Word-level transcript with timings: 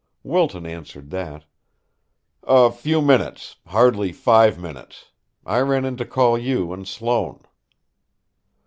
Wilton 0.23 0.65
answered 0.65 1.11
that: 1.11 1.45
"A 2.41 2.71
few 2.71 3.03
minutes, 3.03 3.57
hardly 3.67 4.11
five 4.11 4.57
minutes. 4.59 5.11
I 5.45 5.59
ran 5.59 5.85
in 5.85 5.95
to 5.97 6.05
call 6.05 6.39
you 6.39 6.73
and 6.73 6.87
Sloane." 6.87 7.43